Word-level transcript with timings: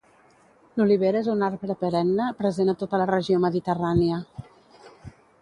L'olivera 0.79 1.19
és 1.25 1.29
un 1.33 1.43
arbre 1.47 1.75
perenne 1.81 2.31
present 2.39 2.73
a 2.73 2.75
tota 2.81 3.01
la 3.03 3.09
regió 3.13 3.39
mediterrània. 3.45 4.19